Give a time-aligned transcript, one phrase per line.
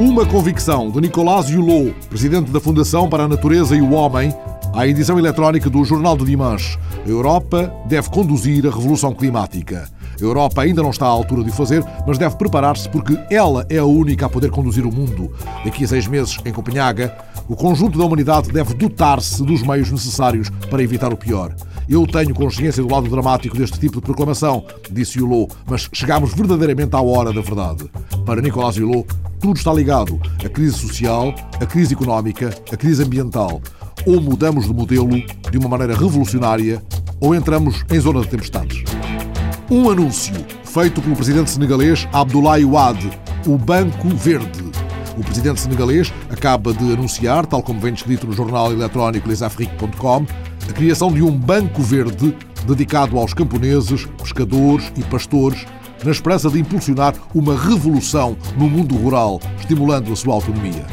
[0.00, 4.34] Uma convicção de Nicolás Hulot, presidente da Fundação para a Natureza e o Homem,
[4.72, 6.78] à edição eletrónica do Jornal de Dimanche.
[7.04, 9.90] A Europa deve conduzir a revolução climática.
[10.18, 13.66] A Europa ainda não está à altura de o fazer, mas deve preparar-se porque ela
[13.68, 15.30] é a única a poder conduzir o mundo.
[15.66, 17.14] Daqui a seis meses, em Copenhaga,
[17.46, 21.54] o conjunto da humanidade deve dotar-se dos meios necessários para evitar o pior.
[21.88, 26.94] Eu tenho consciência do lado dramático deste tipo de proclamação, disse Hulot, mas chegamos verdadeiramente
[26.94, 27.90] à hora da verdade.
[28.24, 29.06] Para Nicolás Hulot,
[29.40, 30.20] tudo está ligado.
[30.44, 33.60] A crise social, a crise económica, a crise ambiental.
[34.06, 35.10] Ou mudamos de modelo
[35.50, 36.82] de uma maneira revolucionária,
[37.20, 38.84] ou entramos em zona de tempestades.
[39.70, 43.10] Um anúncio feito pelo presidente senegalês Abdoulaye Wade,
[43.46, 44.70] o Banco Verde.
[45.16, 50.24] O presidente senegalês acaba de anunciar, tal como vem descrito no jornal eletrónico lesafrique.com,
[50.70, 55.66] a criação de um Banco Verde dedicado aos camponeses, pescadores e pastores,
[56.04, 60.86] na esperança de impulsionar uma revolução no mundo rural, estimulando a sua autonomia.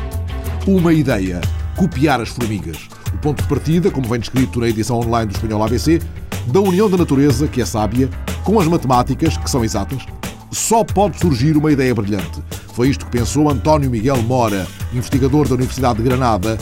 [0.65, 1.39] Uma ideia:
[1.75, 2.87] copiar as formigas.
[3.13, 6.01] O ponto de partida, como vem descrito na edição online do Espanhol ABC,
[6.47, 8.09] da união da natureza, que é sábia,
[8.43, 10.05] com as matemáticas, que são exatas,
[10.51, 12.41] só pode surgir uma ideia brilhante.
[12.73, 16.57] Foi isto que pensou António Miguel Mora, investigador da Universidade de Granada,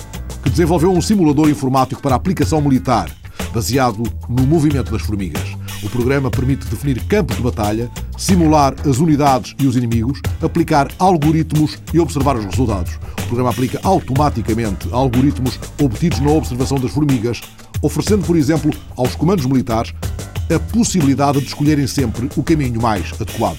[0.45, 3.09] que desenvolveu um simulador informático para aplicação militar,
[3.51, 5.57] baseado no movimento das formigas.
[5.81, 11.79] O programa permite definir campos de batalha, simular as unidades e os inimigos, aplicar algoritmos
[11.91, 12.93] e observar os resultados.
[13.23, 17.41] O programa aplica automaticamente algoritmos obtidos na observação das formigas,
[17.81, 19.93] oferecendo, por exemplo, aos comandos militares
[20.53, 23.57] a possibilidade de escolherem sempre o caminho mais adequado.